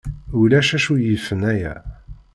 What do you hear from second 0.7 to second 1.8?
acu yifen aya.